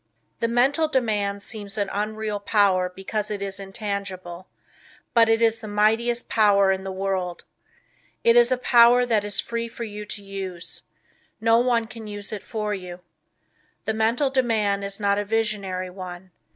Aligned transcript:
The 0.39 0.47
Mental 0.47 0.87
Demand 0.87 1.43
seems 1.43 1.77
an 1.77 1.87
unreal 1.93 2.39
power 2.39 2.89
because 2.89 3.29
it 3.29 3.39
is 3.43 3.59
intangible; 3.59 4.47
but 5.13 5.29
it 5.29 5.43
is 5.43 5.59
the 5.59 5.67
mightiest 5.67 6.27
power 6.27 6.71
in 6.71 6.83
the 6.83 6.91
world. 6.91 7.43
It 8.23 8.35
is 8.35 8.51
a 8.51 8.57
power 8.57 9.05
that 9.05 9.23
is 9.23 9.39
free 9.39 9.67
for 9.67 9.83
you 9.83 10.07
to 10.07 10.23
use. 10.23 10.81
No 11.39 11.59
one 11.59 11.85
can 11.85 12.07
use 12.07 12.33
it 12.33 12.41
for 12.41 12.73
you. 12.73 13.01
The 13.85 13.93
Mental 13.93 14.31
Demand 14.31 14.83
is 14.83 14.99
not 14.99 15.19
a 15.19 15.23
visionary 15.23 15.91
one. 15.91 16.31